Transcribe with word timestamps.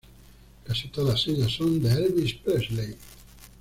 Casi 0.63 0.87
todas 0.87 1.27
ellas 1.27 1.51
son 1.51 1.79
de 1.79 1.91
Elvis 1.91 2.33
Presley. 2.43 2.95